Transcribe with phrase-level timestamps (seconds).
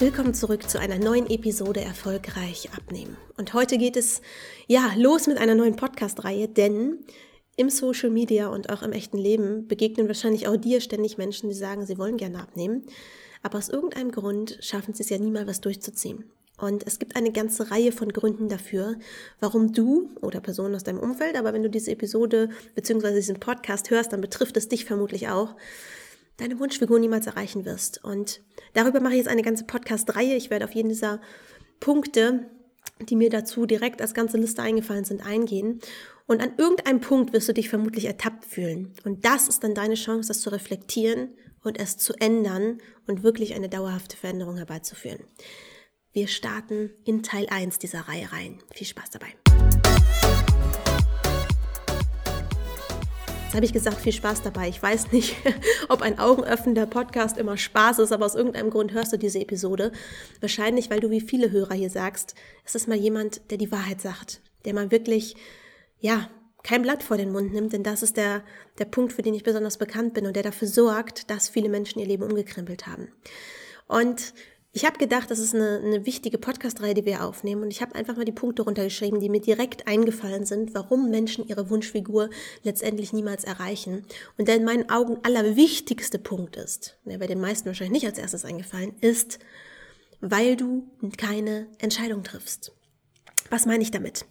[0.00, 3.16] Willkommen zurück zu einer neuen Episode Erfolgreich abnehmen.
[3.36, 4.22] Und heute geht es
[4.68, 7.00] ja los mit einer neuen Podcast-Reihe, denn
[7.56, 11.54] im Social Media und auch im echten Leben begegnen wahrscheinlich auch dir ständig Menschen, die
[11.56, 12.84] sagen, sie wollen gerne abnehmen,
[13.42, 16.30] aber aus irgendeinem Grund schaffen sie es ja nie mal was durchzuziehen.
[16.58, 19.00] Und es gibt eine ganze Reihe von Gründen dafür,
[19.40, 23.16] warum du oder Personen aus deinem Umfeld, aber wenn du diese Episode bzw.
[23.16, 25.56] diesen Podcast hörst, dann betrifft es dich vermutlich auch,
[26.38, 28.02] deine Wunschfigur niemals erreichen wirst.
[28.02, 28.40] Und
[28.72, 30.34] darüber mache ich jetzt eine ganze Podcast-Reihe.
[30.34, 31.20] Ich werde auf jeden dieser
[31.80, 32.48] Punkte,
[33.00, 35.80] die mir dazu direkt als ganze Liste eingefallen sind, eingehen.
[36.26, 38.92] Und an irgendeinem Punkt wirst du dich vermutlich ertappt fühlen.
[39.04, 43.54] Und das ist dann deine Chance, das zu reflektieren und es zu ändern und wirklich
[43.54, 45.20] eine dauerhafte Veränderung herbeizuführen.
[46.12, 48.58] Wir starten in Teil 1 dieser Reihe rein.
[48.74, 49.67] Viel Spaß dabei.
[53.48, 54.68] Jetzt habe ich gesagt, viel Spaß dabei.
[54.68, 55.34] Ich weiß nicht,
[55.88, 59.90] ob ein augenöffnender Podcast immer Spaß ist, aber aus irgendeinem Grund hörst du diese Episode.
[60.40, 62.34] Wahrscheinlich, weil du wie viele Hörer hier sagst,
[62.66, 65.34] es ist mal jemand, der die Wahrheit sagt, der mal wirklich,
[65.98, 66.28] ja,
[66.62, 68.42] kein Blatt vor den Mund nimmt, denn das ist der,
[68.78, 72.00] der Punkt, für den ich besonders bekannt bin und der dafür sorgt, dass viele Menschen
[72.00, 73.08] ihr Leben umgekrempelt haben.
[73.86, 74.34] Und
[74.78, 77.64] ich habe gedacht, das ist eine, eine wichtige Podcast-Reihe, die wir aufnehmen.
[77.64, 81.44] Und ich habe einfach mal die Punkte runtergeschrieben, die mir direkt eingefallen sind, warum Menschen
[81.48, 82.30] ihre Wunschfigur
[82.62, 84.04] letztendlich niemals erreichen.
[84.36, 88.18] Und der in meinen Augen allerwichtigste Punkt ist, der bei den meisten wahrscheinlich nicht als
[88.18, 89.40] erstes eingefallen, ist,
[90.20, 92.70] weil du keine Entscheidung triffst.
[93.50, 94.26] Was meine ich damit?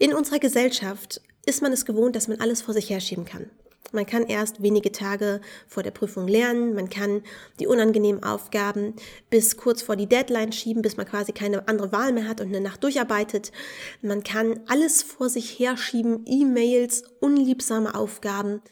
[0.00, 3.50] In unserer Gesellschaft ist man es gewohnt, dass man alles vor sich herschieben kann.
[3.90, 7.22] Man kann erst wenige Tage vor der Prüfung lernen, man kann
[7.58, 8.94] die unangenehmen Aufgaben
[9.28, 12.48] bis kurz vor die Deadline schieben, bis man quasi keine andere Wahl mehr hat und
[12.48, 13.52] eine Nacht durcharbeitet.
[14.00, 18.62] Man kann alles vor sich herschieben, E-Mails, unliebsame Aufgaben,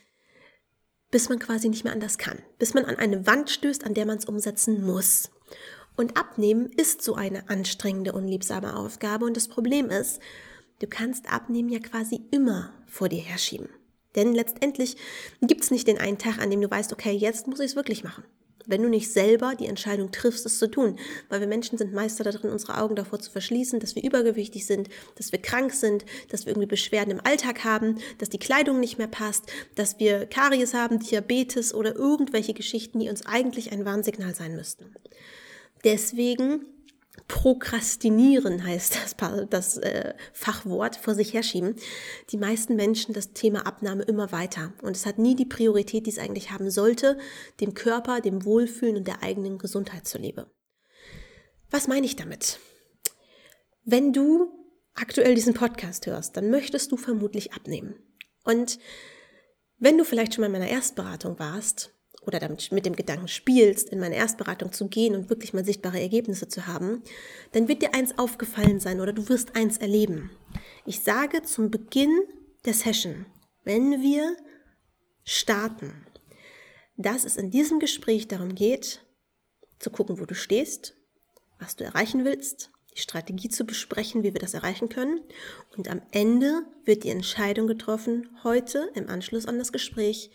[1.11, 4.07] bis man quasi nicht mehr anders kann, bis man an eine Wand stößt, an der
[4.07, 5.31] man es umsetzen muss.
[5.97, 10.21] Und abnehmen ist so eine anstrengende, unliebsame Aufgabe und das Problem ist,
[10.79, 13.69] du kannst abnehmen ja quasi immer vor dir herschieben.
[14.17, 14.97] Denn letztendlich
[15.41, 17.77] gibt es nicht den einen Tag, an dem du weißt, okay, jetzt muss ich es
[17.77, 18.25] wirklich machen.
[18.67, 20.99] Wenn du nicht selber die Entscheidung triffst, es zu tun.
[21.29, 24.89] Weil wir Menschen sind Meister darin, unsere Augen davor zu verschließen, dass wir übergewichtig sind,
[25.17, 28.99] dass wir krank sind, dass wir irgendwie Beschwerden im Alltag haben, dass die Kleidung nicht
[28.99, 34.35] mehr passt, dass wir Karies haben, Diabetes oder irgendwelche Geschichten, die uns eigentlich ein Warnsignal
[34.35, 34.95] sein müssten.
[35.85, 36.67] Deswegen
[37.29, 39.17] Prokrastinieren heißt das,
[39.49, 41.77] das äh, Fachwort vor sich herschieben.
[42.31, 44.73] Die meisten Menschen das Thema Abnahme immer weiter.
[44.83, 47.19] Und es hat nie die Priorität, die es eigentlich haben sollte,
[47.61, 50.51] dem Körper, dem Wohlfühlen und der eigenen Gesundheit zuliebe.
[51.71, 52.59] Was meine ich damit?
[53.85, 54.51] Wenn du
[54.95, 57.95] aktuell diesen Podcast hörst, dann möchtest du vermutlich abnehmen.
[58.45, 58.79] Und
[59.79, 63.89] wenn du vielleicht schon mal in meiner Erstberatung warst, oder damit mit dem Gedanken spielst,
[63.89, 67.03] in meine Erstberatung zu gehen und wirklich mal sichtbare Ergebnisse zu haben,
[67.53, 70.31] dann wird dir eins aufgefallen sein oder du wirst eins erleben.
[70.85, 72.21] Ich sage zum Beginn
[72.65, 73.27] der Session,
[73.65, 74.37] wenn wir
[75.25, 76.07] starten,
[76.97, 79.05] dass es in diesem Gespräch darum geht,
[79.79, 80.97] zu gucken, wo du stehst,
[81.59, 85.21] was du erreichen willst, die Strategie zu besprechen, wie wir das erreichen können.
[85.77, 90.31] Und am Ende wird die Entscheidung getroffen, heute im Anschluss an das Gespräch,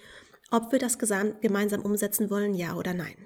[0.56, 3.18] ob wir das gemeinsam umsetzen wollen, ja oder nein.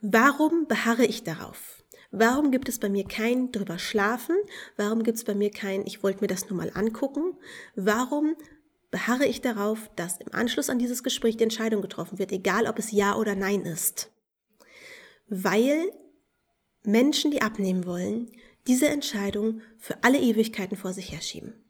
[0.00, 1.82] Warum beharre ich darauf?
[2.12, 4.36] Warum gibt es bei mir kein drüber schlafen?
[4.76, 7.36] Warum gibt es bei mir kein, ich wollte mir das nur mal angucken?
[7.74, 8.36] Warum
[8.90, 12.78] beharre ich darauf, dass im Anschluss an dieses Gespräch die Entscheidung getroffen wird, egal ob
[12.78, 14.10] es ja oder nein ist?
[15.28, 15.92] Weil
[16.82, 18.30] Menschen, die abnehmen wollen,
[18.66, 21.64] diese Entscheidung für alle Ewigkeiten vor sich herschieben.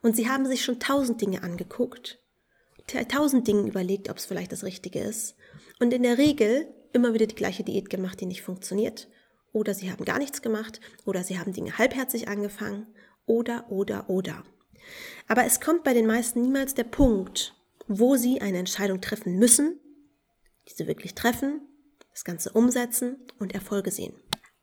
[0.00, 2.18] Und sie haben sich schon tausend Dinge angeguckt
[2.88, 5.36] tausend Dingen überlegt, ob es vielleicht das Richtige ist.
[5.78, 9.08] Und in der Regel immer wieder die gleiche Diät gemacht, die nicht funktioniert.
[9.52, 10.80] Oder sie haben gar nichts gemacht.
[11.04, 12.86] Oder sie haben Dinge halbherzig angefangen.
[13.26, 14.42] Oder, oder, oder.
[15.26, 17.54] Aber es kommt bei den meisten niemals der Punkt,
[17.86, 19.78] wo sie eine Entscheidung treffen müssen,
[20.68, 21.60] diese wirklich treffen,
[22.12, 24.14] das Ganze umsetzen und Erfolge sehen.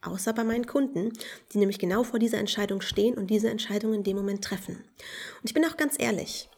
[0.01, 1.11] Außer bei meinen Kunden,
[1.51, 4.75] die nämlich genau vor dieser Entscheidung stehen und diese Entscheidung in dem Moment treffen.
[4.75, 6.49] Und ich bin auch ganz ehrlich,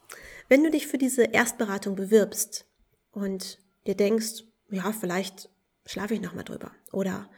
[0.49, 2.65] wenn du dich für diese Erstberatung bewirbst
[3.11, 5.49] und dir denkst, ja, vielleicht
[5.85, 7.29] schlafe ich nochmal drüber oder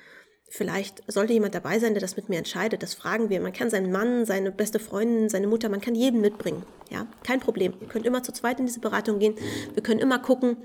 [0.50, 3.40] vielleicht sollte jemand dabei sein, der das mit mir entscheidet, das fragen wir.
[3.40, 6.64] Man kann seinen Mann, seine beste Freundin, seine Mutter, man kann jeden mitbringen.
[6.90, 7.74] Ja, kein Problem.
[7.80, 9.36] Ihr könnt immer zu zweit in diese Beratung gehen.
[9.74, 10.58] Wir können immer gucken,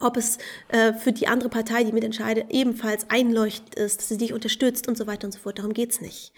[0.00, 0.38] ob es
[0.68, 4.98] äh, für die andere Partei, die mitentscheidet, ebenfalls einleuchtend ist, dass sie dich unterstützt und
[4.98, 5.58] so weiter und so fort.
[5.58, 6.32] Darum geht's nicht.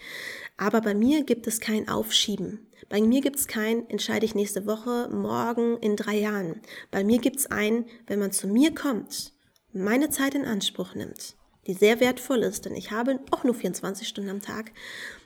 [0.57, 2.67] Aber bei mir gibt es kein Aufschieben.
[2.89, 6.61] Bei mir gibt es kein, entscheide ich nächste Woche, morgen, in drei Jahren.
[6.91, 9.33] Bei mir gibt es ein, wenn man zu mir kommt,
[9.73, 11.35] meine Zeit in Anspruch nimmt,
[11.67, 14.71] die sehr wertvoll ist, denn ich habe auch nur 24 Stunden am Tag,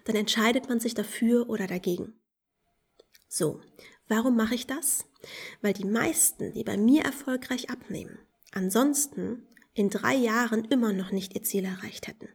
[0.05, 2.13] dann entscheidet man sich dafür oder dagegen.
[3.27, 3.61] So,
[4.07, 5.05] warum mache ich das?
[5.61, 8.17] Weil die meisten, die bei mir erfolgreich abnehmen,
[8.53, 12.29] ansonsten in drei Jahren immer noch nicht ihr Ziel erreicht hätten.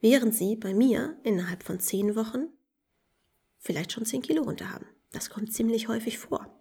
[0.00, 2.48] Während sie bei mir innerhalb von zehn Wochen
[3.58, 4.86] vielleicht schon zehn Kilo runter haben.
[5.12, 6.52] Das kommt ziemlich häufig vor.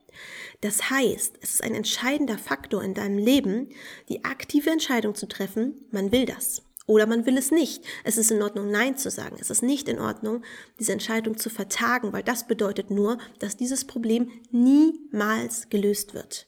[0.61, 3.69] Das heißt, es ist ein entscheidender Faktor in deinem Leben,
[4.07, 6.63] die aktive Entscheidung zu treffen, man will das.
[6.87, 7.83] Oder man will es nicht.
[8.03, 9.37] Es ist in Ordnung, Nein zu sagen.
[9.39, 10.43] Es ist nicht in Ordnung,
[10.79, 16.47] diese Entscheidung zu vertagen, weil das bedeutet nur, dass dieses Problem niemals gelöst wird.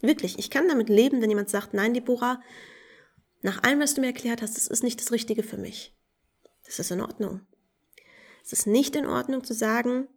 [0.00, 2.42] Wirklich, ich kann damit leben, wenn jemand sagt, nein, Deborah,
[3.42, 5.96] nach allem, was du mir erklärt hast, das ist nicht das Richtige für mich.
[6.64, 7.42] Das ist in Ordnung.
[8.44, 10.08] Es ist nicht in Ordnung zu sagen,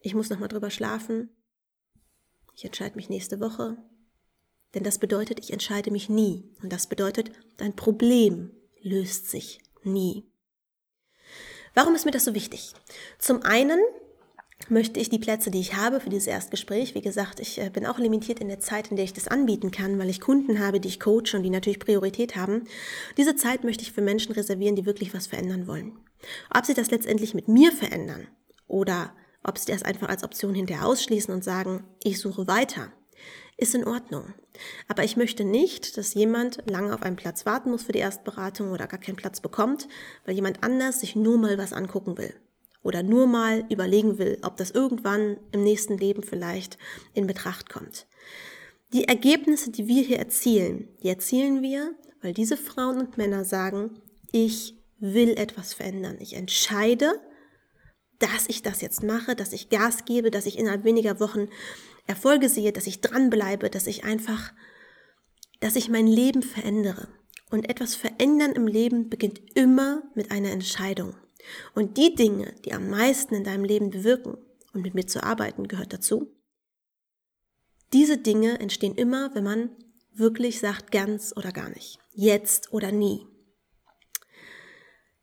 [0.00, 1.30] ich muss nochmal drüber schlafen,
[2.54, 3.76] ich entscheide mich nächste Woche.
[4.74, 6.44] Denn das bedeutet, ich entscheide mich nie.
[6.62, 10.24] Und das bedeutet, dein Problem löst sich nie.
[11.74, 12.74] Warum ist mir das so wichtig?
[13.18, 13.80] Zum einen
[14.68, 17.86] möchte ich die Plätze, die ich habe für dieses Erstgespräch, wie gesagt, ich äh, bin
[17.86, 20.80] auch limitiert in der Zeit, in der ich das anbieten kann, weil ich Kunden habe,
[20.80, 22.64] die ich coache und die natürlich Priorität haben.
[23.16, 25.98] Diese Zeit möchte ich für Menschen reservieren, die wirklich was verändern wollen.
[26.54, 28.28] Ob sie das letztendlich mit mir verändern
[28.66, 32.92] oder ob sie das einfach als Option hinterher ausschließen und sagen, ich suche weiter,
[33.56, 34.34] ist in Ordnung.
[34.88, 38.70] Aber ich möchte nicht, dass jemand lange auf einen Platz warten muss für die Erstberatung
[38.70, 39.88] oder gar keinen Platz bekommt,
[40.24, 42.34] weil jemand anders sich nur mal was angucken will.
[42.82, 46.78] Oder nur mal überlegen will, ob das irgendwann im nächsten Leben vielleicht
[47.14, 48.06] in Betracht kommt.
[48.92, 54.02] Die Ergebnisse, die wir hier erzielen, die erzielen wir, weil diese Frauen und Männer sagen,
[54.32, 56.16] ich will etwas verändern.
[56.20, 57.20] Ich entscheide,
[58.20, 61.48] dass ich das jetzt mache, dass ich Gas gebe, dass ich innerhalb weniger Wochen
[62.06, 64.52] Erfolge sehe, dass ich dranbleibe, dass ich einfach,
[65.60, 67.08] dass ich mein Leben verändere.
[67.50, 71.16] Und etwas verändern im Leben beginnt immer mit einer Entscheidung.
[71.74, 74.38] Und die Dinge, die am meisten in deinem Leben bewirken,
[74.72, 76.34] und mit mir zu arbeiten gehört dazu,
[77.92, 79.70] diese Dinge entstehen immer, wenn man
[80.14, 83.26] wirklich sagt, ganz oder gar nicht, jetzt oder nie.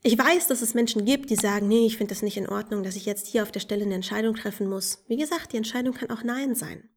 [0.01, 2.83] Ich weiß, dass es Menschen gibt, die sagen, nee, ich finde das nicht in Ordnung,
[2.83, 5.03] dass ich jetzt hier auf der Stelle eine Entscheidung treffen muss.
[5.07, 6.89] Wie gesagt, die Entscheidung kann auch Nein sein.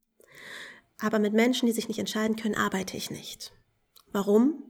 [1.01, 3.53] Aber mit Menschen, die sich nicht entscheiden können, arbeite ich nicht.
[4.13, 4.63] Warum?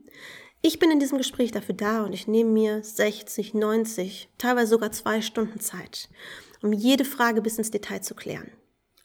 [0.63, 4.91] Ich bin in diesem Gespräch dafür da und ich nehme mir 60, 90, teilweise sogar
[4.91, 6.09] zwei Stunden Zeit,
[6.63, 8.49] um jede Frage bis ins Detail zu klären.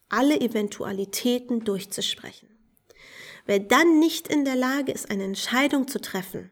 [0.09, 2.49] Alle Eventualitäten durchzusprechen.
[3.45, 6.51] Wer dann nicht in der Lage ist, eine Entscheidung zu treffen,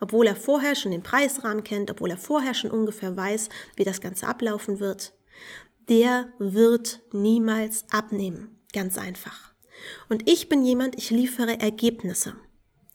[0.00, 4.00] obwohl er vorher schon den Preisrahmen kennt, obwohl er vorher schon ungefähr weiß, wie das
[4.00, 5.14] Ganze ablaufen wird,
[5.88, 8.58] der wird niemals abnehmen.
[8.72, 9.54] Ganz einfach.
[10.08, 12.34] Und ich bin jemand, ich liefere Ergebnisse.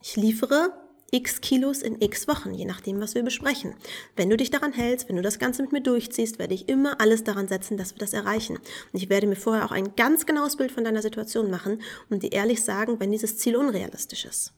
[0.02, 0.74] Ich liefere
[1.12, 3.76] x Kilos in x Wochen, je nachdem, was wir besprechen.
[4.16, 7.02] Wenn du dich daran hältst, wenn du das Ganze mit mir durchziehst, werde ich immer
[7.02, 8.58] alles daran setzen, dass wir das erreichen.
[8.58, 12.24] Und ich werde mir vorher auch ein ganz genaues Bild von deiner Situation machen und
[12.24, 14.54] dir ehrlich sagen, wenn dieses Ziel unrealistisch ist.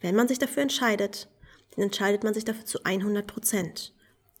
[0.00, 1.28] Wenn man sich dafür entscheidet,
[1.76, 3.92] dann entscheidet man sich dafür zu 100 Prozent.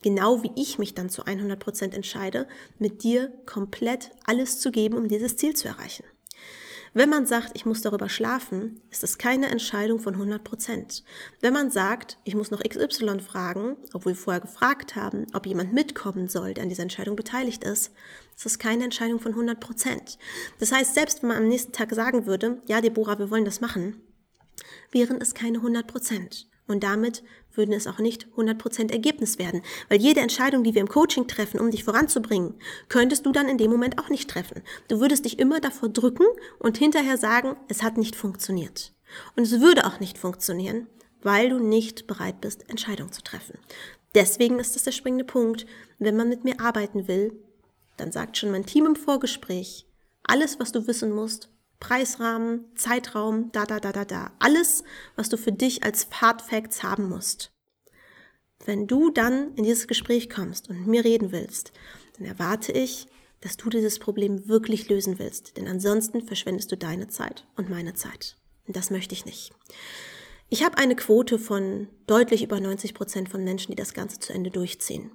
[0.02, 2.46] Genau wie ich mich dann zu 100 Prozent entscheide,
[2.78, 6.04] mit dir komplett alles zu geben, um dieses Ziel zu erreichen.
[6.98, 11.04] Wenn man sagt, ich muss darüber schlafen, ist das keine Entscheidung von 100 Prozent.
[11.42, 15.74] Wenn man sagt, ich muss noch XY fragen, obwohl wir vorher gefragt haben, ob jemand
[15.74, 17.92] mitkommen soll, der an dieser Entscheidung beteiligt ist,
[18.34, 20.18] ist das keine Entscheidung von 100 Prozent.
[20.58, 23.60] Das heißt, selbst wenn man am nächsten Tag sagen würde, ja, Deborah, wir wollen das
[23.60, 24.00] machen,
[24.90, 26.48] wären es keine 100 Prozent.
[26.66, 27.22] Und damit
[27.54, 29.62] würden es auch nicht 100% Ergebnis werden.
[29.88, 32.54] Weil jede Entscheidung, die wir im Coaching treffen, um dich voranzubringen,
[32.88, 34.62] könntest du dann in dem Moment auch nicht treffen.
[34.88, 36.26] Du würdest dich immer davor drücken
[36.58, 38.92] und hinterher sagen, es hat nicht funktioniert.
[39.36, 40.88] Und es würde auch nicht funktionieren,
[41.22, 43.58] weil du nicht bereit bist, Entscheidungen zu treffen.
[44.14, 45.66] Deswegen ist das der springende Punkt.
[45.98, 47.32] Wenn man mit mir arbeiten will,
[47.96, 49.86] dann sagt schon mein Team im Vorgespräch,
[50.24, 51.48] alles, was du wissen musst,
[51.80, 54.32] Preisrahmen, Zeitraum, da, da, da, da, da.
[54.38, 54.82] Alles,
[55.14, 57.52] was du für dich als Hard Facts haben musst.
[58.64, 61.72] Wenn du dann in dieses Gespräch kommst und mit mir reden willst,
[62.16, 63.06] dann erwarte ich,
[63.40, 65.56] dass du dieses Problem wirklich lösen willst.
[65.56, 68.36] Denn ansonsten verschwendest du deine Zeit und meine Zeit.
[68.66, 69.52] Und das möchte ich nicht.
[70.48, 74.32] Ich habe eine Quote von deutlich über 90 Prozent von Menschen, die das Ganze zu
[74.32, 75.10] Ende durchziehen.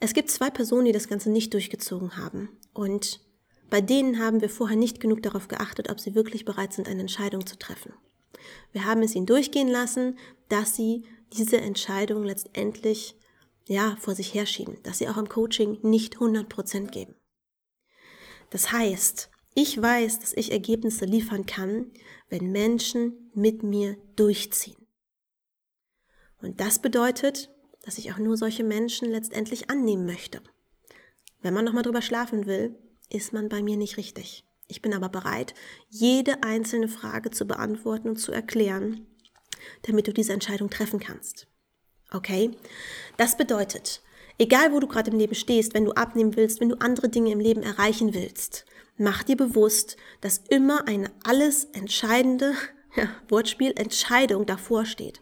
[0.00, 2.50] Es gibt zwei Personen, die das Ganze nicht durchgezogen haben.
[2.72, 3.20] Und
[3.70, 7.00] bei denen haben wir vorher nicht genug darauf geachtet, ob sie wirklich bereit sind, eine
[7.00, 7.92] Entscheidung zu treffen.
[8.72, 13.16] Wir haben es ihnen durchgehen lassen, dass sie diese Entscheidung letztendlich
[13.66, 17.14] ja, vor sich herschieben, dass sie auch im Coaching nicht 100% geben.
[18.50, 21.90] Das heißt, ich weiß, dass ich Ergebnisse liefern kann,
[22.30, 24.86] wenn Menschen mit mir durchziehen.
[26.40, 27.50] Und das bedeutet,
[27.82, 30.40] dass ich auch nur solche Menschen letztendlich annehmen möchte.
[31.42, 32.78] Wenn man nochmal drüber schlafen will,
[33.10, 34.44] ist man bei mir nicht richtig.
[34.66, 35.54] Ich bin aber bereit,
[35.88, 39.06] jede einzelne Frage zu beantworten und zu erklären,
[39.82, 41.46] damit du diese Entscheidung treffen kannst.
[42.12, 42.50] Okay?
[43.16, 44.02] Das bedeutet,
[44.38, 47.32] egal wo du gerade im Leben stehst, wenn du abnehmen willst, wenn du andere Dinge
[47.32, 48.66] im Leben erreichen willst,
[48.98, 52.54] mach dir bewusst, dass immer eine alles entscheidende,
[52.96, 55.20] ja, Wortspiel, Entscheidung davor steht.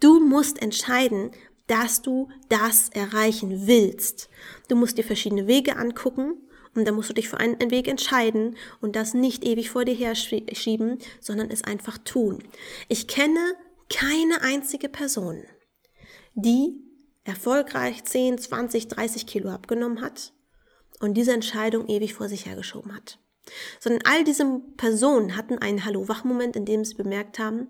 [0.00, 1.30] Du musst entscheiden,
[1.68, 4.28] dass du das erreichen willst.
[4.66, 8.56] Du musst dir verschiedene Wege angucken und dann musst du dich für einen Weg entscheiden
[8.80, 12.42] und das nicht ewig vor dir her schieben, sondern es einfach tun.
[12.88, 13.40] Ich kenne
[13.88, 15.42] keine einzige Person,
[16.34, 16.80] die
[17.24, 20.32] erfolgreich 10, 20, 30 Kilo abgenommen hat
[21.00, 23.18] und diese Entscheidung ewig vor sich hergeschoben hat.
[23.80, 27.68] Sondern all diese Personen hatten einen Hallo-Wach-Moment, in dem sie bemerkt haben,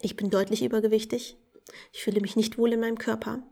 [0.00, 1.38] ich bin deutlich übergewichtig,
[1.92, 3.42] ich fühle mich nicht wohl in meinem Körper.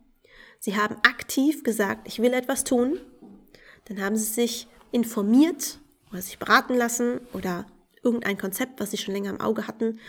[0.58, 3.00] Sie haben aktiv gesagt, ich will etwas tun.
[3.86, 7.66] Dann haben sie sich informiert oder sich beraten lassen oder
[8.02, 10.00] irgendein Konzept, was sie schon länger im Auge hatten,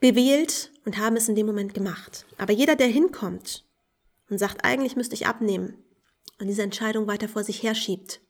[0.00, 2.26] gewählt und haben es in dem Moment gemacht.
[2.36, 3.64] Aber jeder, der hinkommt
[4.28, 5.82] und sagt, eigentlich müsste ich abnehmen
[6.38, 8.20] und diese Entscheidung weiter vor sich herschiebt,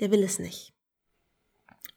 [0.00, 0.72] der will es nicht.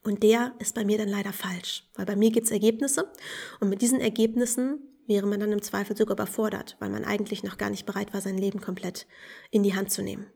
[0.04, 3.12] Und der ist bei mir dann leider falsch, weil bei mir gibt es Ergebnisse
[3.60, 7.58] und mit diesen Ergebnissen wäre man dann im Zweifel sogar überfordert, weil man eigentlich noch
[7.58, 9.08] gar nicht bereit war, sein Leben komplett
[9.52, 10.28] in die Hand zu nehmen.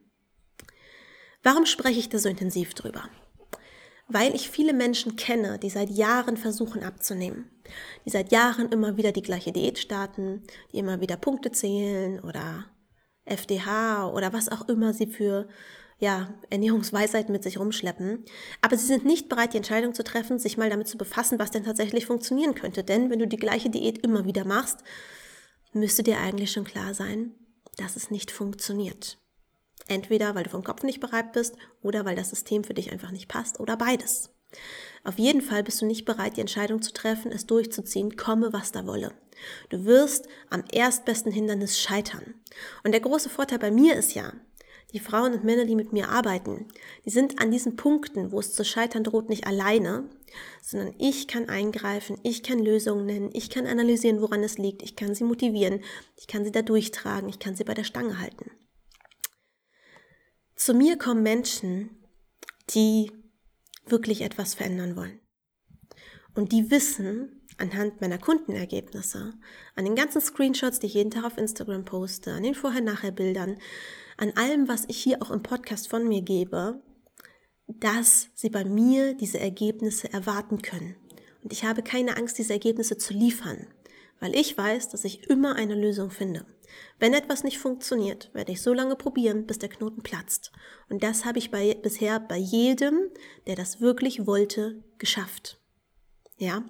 [1.43, 3.03] Warum spreche ich da so intensiv drüber?
[4.07, 7.49] Weil ich viele Menschen kenne, die seit Jahren versuchen abzunehmen,
[8.05, 12.65] die seit Jahren immer wieder die gleiche Diät starten, die immer wieder Punkte zählen oder
[13.25, 15.47] FDH oder was auch immer sie für
[15.97, 18.25] ja, Ernährungsweisheiten mit sich rumschleppen.
[18.61, 21.51] Aber sie sind nicht bereit, die Entscheidung zu treffen, sich mal damit zu befassen, was
[21.51, 22.83] denn tatsächlich funktionieren könnte.
[22.83, 24.79] Denn wenn du die gleiche Diät immer wieder machst,
[25.73, 27.35] müsste dir eigentlich schon klar sein,
[27.77, 29.20] dass es nicht funktioniert.
[29.87, 33.11] Entweder weil du vom Kopf nicht bereit bist oder weil das System für dich einfach
[33.11, 34.29] nicht passt oder beides.
[35.03, 38.71] Auf jeden Fall bist du nicht bereit, die Entscheidung zu treffen, es durchzuziehen, komme was
[38.71, 39.13] da wolle.
[39.69, 42.35] Du wirst am erstbesten Hindernis scheitern.
[42.83, 44.33] Und der große Vorteil bei mir ist ja,
[44.93, 46.67] die Frauen und Männer, die mit mir arbeiten,
[47.05, 50.09] die sind an diesen Punkten, wo es zu scheitern droht, nicht alleine,
[50.61, 54.95] sondern ich kann eingreifen, ich kann Lösungen nennen, ich kann analysieren, woran es liegt, ich
[54.95, 55.81] kann sie motivieren,
[56.17, 58.51] ich kann sie da durchtragen, ich kann sie bei der Stange halten.
[60.63, 61.89] Zu mir kommen Menschen,
[62.69, 63.11] die
[63.87, 65.19] wirklich etwas verändern wollen.
[66.35, 69.33] Und die wissen anhand meiner Kundenergebnisse,
[69.75, 73.57] an den ganzen Screenshots, die ich jeden Tag auf Instagram poste, an den Vorher-Nachher-Bildern,
[74.17, 76.79] an allem, was ich hier auch im Podcast von mir gebe,
[77.65, 80.95] dass sie bei mir diese Ergebnisse erwarten können.
[81.43, 83.65] Und ich habe keine Angst, diese Ergebnisse zu liefern,
[84.21, 86.45] weil ich weiß, dass ich immer eine Lösung finde.
[86.99, 90.51] Wenn etwas nicht funktioniert, werde ich so lange probieren, bis der Knoten platzt.
[90.89, 93.09] Und das habe ich bei, bisher bei jedem,
[93.47, 95.59] der das wirklich wollte, geschafft.
[96.37, 96.63] Ja?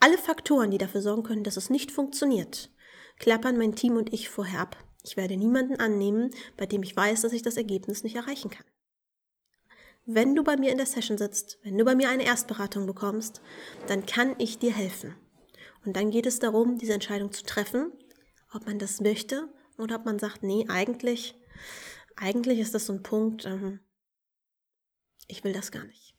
[0.00, 2.70] Alle Faktoren, die dafür sorgen können, dass es nicht funktioniert,
[3.18, 4.76] klappern mein Team und ich vorher ab.
[5.04, 8.64] Ich werde niemanden annehmen, bei dem ich weiß, dass ich das Ergebnis nicht erreichen kann.
[10.06, 13.42] Wenn du bei mir in der Session sitzt, wenn du bei mir eine Erstberatung bekommst,
[13.86, 15.14] dann kann ich dir helfen.
[15.84, 17.92] Und dann geht es darum, diese Entscheidung zu treffen,
[18.52, 19.48] ob man das möchte
[19.78, 21.34] oder ob man sagt, nee, eigentlich,
[22.16, 23.80] eigentlich ist das so ein Punkt, ähm,
[25.26, 26.14] ich will das gar nicht.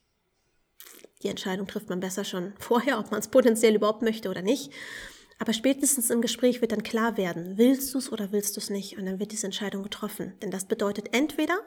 [1.24, 4.72] Die Entscheidung trifft man besser schon vorher, ob man es potenziell überhaupt möchte oder nicht.
[5.38, 8.70] Aber spätestens im Gespräch wird dann klar werden, willst du es oder willst du es
[8.70, 8.98] nicht?
[8.98, 10.38] Und dann wird diese Entscheidung getroffen.
[10.42, 11.60] Denn das bedeutet entweder,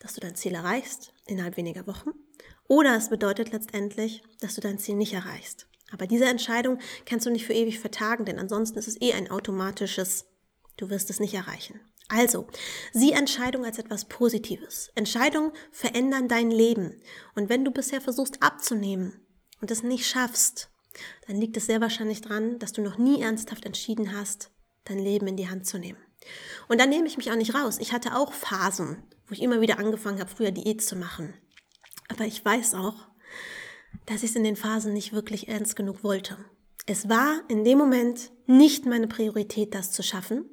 [0.00, 2.10] dass du dein Ziel erreichst innerhalb weniger Wochen,
[2.68, 5.69] oder es bedeutet letztendlich, dass du dein Ziel nicht erreichst.
[5.92, 9.30] Aber diese Entscheidung kannst du nicht für ewig vertagen, denn ansonsten ist es eh ein
[9.30, 10.26] automatisches,
[10.76, 11.80] du wirst es nicht erreichen.
[12.08, 12.48] Also,
[12.92, 14.90] sieh Entscheidung als etwas Positives.
[14.96, 17.00] Entscheidungen verändern dein Leben.
[17.36, 19.24] Und wenn du bisher versuchst abzunehmen
[19.60, 20.70] und es nicht schaffst,
[21.28, 24.50] dann liegt es sehr wahrscheinlich dran, dass du noch nie ernsthaft entschieden hast,
[24.84, 25.98] dein Leben in die Hand zu nehmen.
[26.68, 27.78] Und da nehme ich mich auch nicht raus.
[27.80, 31.34] Ich hatte auch Phasen, wo ich immer wieder angefangen habe, früher Diät zu machen.
[32.08, 33.06] Aber ich weiß auch,
[34.10, 36.36] dass ich es in den Phasen nicht wirklich ernst genug wollte.
[36.84, 40.44] Es war in dem Moment nicht meine Priorität, das zu schaffen.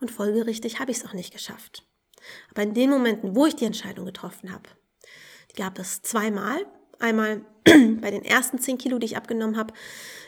[0.00, 1.86] Und folgerichtig habe ich es auch nicht geschafft.
[2.50, 4.70] Aber in den Momenten, wo ich die Entscheidung getroffen habe,
[5.50, 6.64] die gab es zweimal.
[6.98, 9.74] Einmal bei den ersten 10 Kilo, die ich abgenommen habe.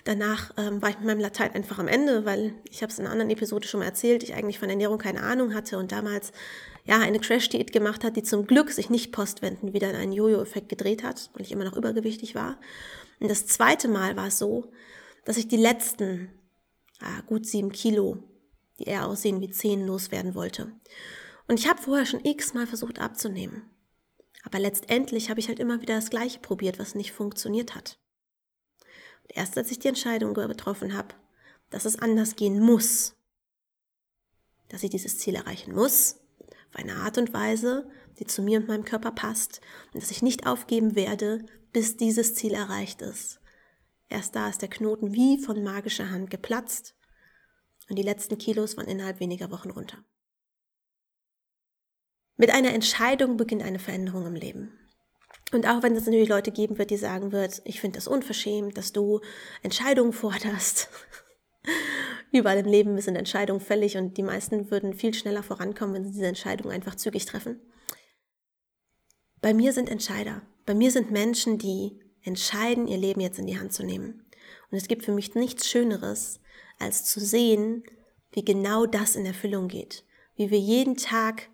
[0.04, 3.06] Danach ähm, war ich mit meinem Latein einfach am Ende, weil ich habe es in
[3.06, 6.32] einer anderen Episode schon mal erzählt, ich eigentlich von Ernährung keine Ahnung hatte und damals
[6.84, 10.68] ja eine Crash-Diät gemacht hat, die zum Glück sich nicht postwendend wieder in einen Jojo-Effekt
[10.68, 12.58] gedreht hat und ich immer noch übergewichtig war.
[13.20, 14.72] Und das zweite Mal war es so,
[15.24, 16.30] dass ich die letzten
[17.00, 18.22] ah, gut sieben Kilo,
[18.78, 20.72] die eher aussehen wie Zehen loswerden wollte.
[21.46, 23.70] Und ich habe vorher schon x-mal versucht abzunehmen.
[24.42, 27.98] Aber letztendlich habe ich halt immer wieder das Gleiche probiert, was nicht funktioniert hat.
[29.22, 31.14] Und erst als ich die Entscheidung getroffen habe,
[31.70, 33.14] dass es anders gehen muss,
[34.68, 36.21] dass ich dieses Ziel erreichen muss,
[36.72, 37.88] auf eine Art und Weise,
[38.18, 39.60] die zu mir und meinem Körper passt
[39.92, 43.40] und dass ich nicht aufgeben werde, bis dieses Ziel erreicht ist.
[44.08, 46.94] Erst da ist der Knoten wie von magischer Hand geplatzt
[47.88, 49.98] und die letzten Kilos waren innerhalb weniger Wochen runter.
[52.36, 54.78] Mit einer Entscheidung beginnt eine Veränderung im Leben.
[55.52, 58.76] Und auch wenn es natürlich Leute geben wird, die sagen wird, ich finde das unverschämt,
[58.78, 59.20] dass du
[59.62, 60.88] Entscheidungen forderst.
[62.32, 66.12] Überall im Leben sind Entscheidungen fällig und die meisten würden viel schneller vorankommen, wenn sie
[66.12, 67.60] diese Entscheidung einfach zügig treffen.
[69.42, 70.40] Bei mir sind Entscheider.
[70.64, 74.24] Bei mir sind Menschen, die entscheiden, ihr Leben jetzt in die Hand zu nehmen.
[74.70, 76.40] Und es gibt für mich nichts Schöneres,
[76.78, 77.84] als zu sehen,
[78.30, 80.04] wie genau das in Erfüllung geht.
[80.34, 81.50] Wie wir jeden Tag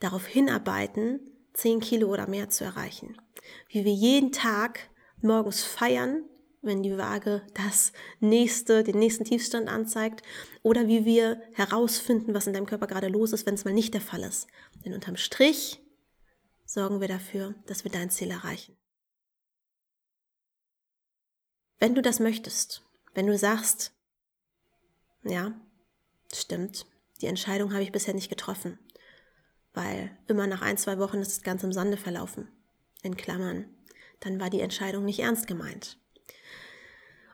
[0.00, 1.20] darauf hinarbeiten,
[1.52, 3.20] 10 Kilo oder mehr zu erreichen.
[3.68, 4.88] Wie wir jeden Tag
[5.20, 6.24] morgens feiern,
[6.62, 10.22] wenn die Waage das nächste, den nächsten Tiefstand anzeigt,
[10.62, 13.94] oder wie wir herausfinden, was in deinem Körper gerade los ist, wenn es mal nicht
[13.94, 14.46] der Fall ist.
[14.84, 15.82] Denn unterm Strich
[16.64, 18.76] sorgen wir dafür, dass wir dein Ziel erreichen.
[21.78, 23.92] Wenn du das möchtest, wenn du sagst,
[25.24, 25.60] ja,
[26.32, 26.86] stimmt,
[27.20, 28.78] die Entscheidung habe ich bisher nicht getroffen,
[29.74, 32.48] weil immer nach ein, zwei Wochen ist das Ganze im Sande verlaufen.
[33.02, 33.68] In Klammern.
[34.20, 35.98] Dann war die Entscheidung nicht ernst gemeint.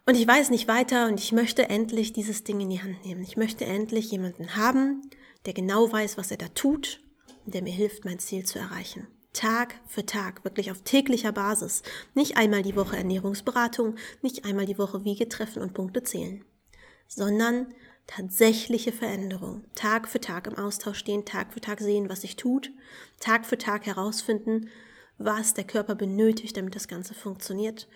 [0.09, 3.23] Und ich weiß nicht weiter und ich möchte endlich dieses Ding in die Hand nehmen.
[3.23, 5.03] Ich möchte endlich jemanden haben,
[5.45, 7.01] der genau weiß, was er da tut
[7.45, 9.07] und der mir hilft, mein Ziel zu erreichen.
[9.35, 11.83] Tag für Tag, wirklich auf täglicher Basis.
[12.15, 16.43] Nicht einmal die Woche Ernährungsberatung, nicht einmal die Woche Wiege treffen und Punkte zählen,
[17.07, 17.75] sondern
[18.07, 19.67] tatsächliche Veränderung.
[19.75, 22.71] Tag für Tag im Austausch stehen, Tag für Tag sehen, was sich tut,
[23.21, 24.71] Tag für Tag herausfinden,
[25.19, 27.89] was der Körper benötigt, damit das Ganze funktioniert.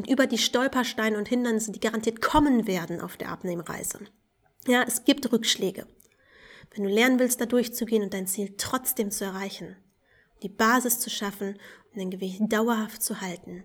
[0.00, 3.98] Und über die Stolpersteine und Hindernisse, die garantiert kommen werden auf der Abnehmreise.
[4.66, 5.86] Ja, es gibt Rückschläge.
[6.74, 9.76] Wenn du lernen willst, da durchzugehen und dein Ziel trotzdem zu erreichen,
[10.42, 11.48] die Basis zu schaffen
[11.92, 13.64] und dein Gewicht dauerhaft zu halten,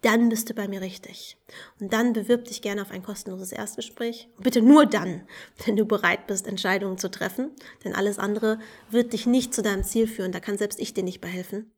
[0.00, 1.38] dann bist du bei mir richtig.
[1.80, 4.28] Und dann bewirb dich gerne auf ein kostenloses Erstgespräch.
[4.38, 5.26] Bitte nur dann,
[5.66, 7.50] wenn du bereit bist, Entscheidungen zu treffen.
[7.82, 8.60] Denn alles andere
[8.90, 10.30] wird dich nicht zu deinem Ziel führen.
[10.30, 11.72] Da kann selbst ich dir nicht behelfen.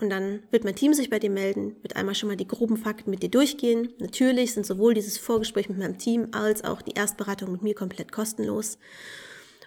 [0.00, 2.78] Und dann wird mein Team sich bei dir melden, wird einmal schon mal die groben
[2.78, 3.92] Fakten mit dir durchgehen.
[3.98, 8.10] Natürlich sind sowohl dieses Vorgespräch mit meinem Team als auch die Erstberatung mit mir komplett
[8.10, 8.78] kostenlos.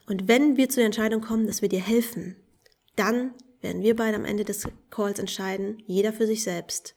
[0.08, 2.36] Und wenn wir zu der Entscheidung kommen, dass wir dir helfen,
[2.96, 6.96] dann werden wir beide am Ende des Calls entscheiden, jeder für sich selbst,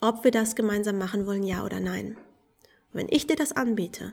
[0.00, 2.16] ob wir das gemeinsam machen wollen, ja oder nein.
[2.92, 4.12] Und wenn ich dir das anbiete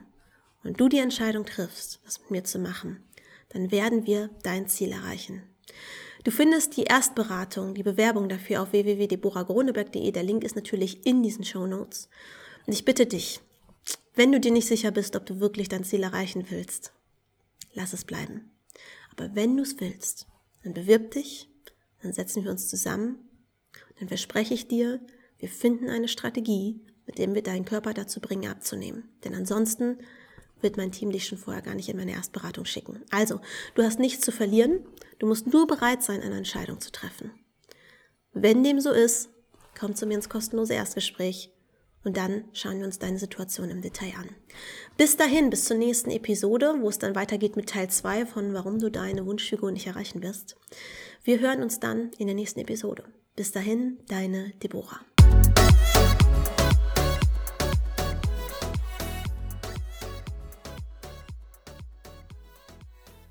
[0.63, 3.03] und du die Entscheidung triffst, das mit mir zu machen,
[3.49, 5.50] dann werden wir dein Ziel erreichen.
[6.23, 10.11] Du findest die Erstberatung, die Bewerbung dafür auf www.deborahgroneberg.de.
[10.11, 12.09] Der Link ist natürlich in diesen Show Notes.
[12.67, 13.41] Und ich bitte dich,
[14.13, 16.93] wenn du dir nicht sicher bist, ob du wirklich dein Ziel erreichen willst,
[17.73, 18.51] lass es bleiben.
[19.11, 20.27] Aber wenn du es willst,
[20.63, 21.49] dann bewirb dich,
[22.01, 23.17] dann setzen wir uns zusammen,
[23.99, 24.99] dann verspreche ich dir,
[25.39, 29.09] wir finden eine Strategie, mit der wir deinen Körper dazu bringen, abzunehmen.
[29.23, 29.97] Denn ansonsten
[30.63, 33.03] wird mein Team dich schon vorher gar nicht in meine Erstberatung schicken.
[33.09, 33.39] Also,
[33.75, 34.85] du hast nichts zu verlieren.
[35.19, 37.31] Du musst nur bereit sein, eine Entscheidung zu treffen.
[38.33, 39.29] Wenn dem so ist,
[39.77, 41.51] komm zu mir ins kostenlose Erstgespräch
[42.03, 44.29] und dann schauen wir uns deine Situation im Detail an.
[44.97, 48.79] Bis dahin, bis zur nächsten Episode, wo es dann weitergeht mit Teil 2 von warum
[48.79, 50.55] du deine Wunschfigur nicht erreichen wirst.
[51.23, 53.03] Wir hören uns dann in der nächsten Episode.
[53.35, 54.99] Bis dahin, deine Deborah.